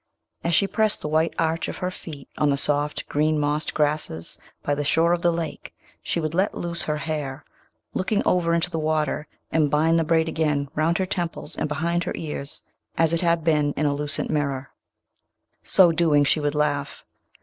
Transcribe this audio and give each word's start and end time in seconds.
As 0.43 0.55
she 0.55 0.65
pressed 0.65 1.01
the 1.01 1.07
white 1.07 1.35
arch 1.37 1.67
of 1.67 1.77
her 1.77 1.91
feet 1.91 2.27
on 2.35 2.49
the 2.49 2.57
soft 2.57 3.07
green 3.07 3.37
mossed 3.37 3.75
grasses 3.75 4.39
by 4.63 4.73
the 4.73 4.83
shore 4.83 5.13
of 5.13 5.21
the 5.21 5.29
lake 5.31 5.75
she 6.01 6.19
would 6.19 6.33
let 6.33 6.57
loose 6.57 6.81
her 6.81 6.97
hair, 6.97 7.45
looking 7.93 8.23
over 8.25 8.55
into 8.55 8.71
the 8.71 8.79
water, 8.79 9.27
and 9.51 9.69
bind 9.69 9.99
the 9.99 10.03
braid 10.03 10.27
again 10.27 10.69
round 10.73 10.97
her 10.97 11.05
temples 11.05 11.55
and 11.55 11.69
behind 11.69 12.05
her 12.05 12.13
ears, 12.15 12.63
as 12.97 13.13
it 13.13 13.21
had 13.21 13.43
been 13.43 13.73
in 13.73 13.85
a 13.85 13.93
lucent 13.93 14.31
mirror: 14.31 14.71
so 15.61 15.91
doing 15.91 16.23
she 16.23 16.39
would 16.39 16.55
laugh. 16.55 17.05